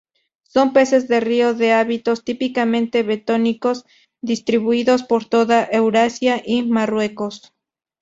Son 0.41 0.73
peces 0.73 1.07
de 1.09 1.19
río 1.19 1.53
de 1.53 1.73
hábitos 1.73 2.23
típicamente 2.23 3.03
bentónicos 3.03 3.85
distribuidos 4.19 5.03
por 5.03 5.25
toda 5.25 5.69
Eurasia 5.71 6.41
y 6.43 6.63
Marruecos. 6.63 7.53